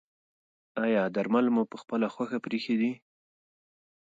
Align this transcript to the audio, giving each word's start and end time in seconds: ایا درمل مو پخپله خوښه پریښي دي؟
ایا 0.85 1.03
درمل 1.15 1.45
مو 1.55 1.63
پخپله 1.71 2.07
خوښه 2.13 2.37
پریښي 2.45 2.75
دي؟ 2.81 2.91